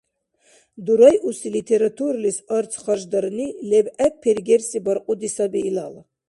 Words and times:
Дурайуси 0.85 1.47
литературалис 1.55 2.37
арц 2.57 2.71
харждирни 2.83 3.47
лебгӀеб 3.69 4.13
пергерси 4.23 4.79
баркьуди 4.85 5.29
саби 5.35 5.59
илала. 5.69 6.01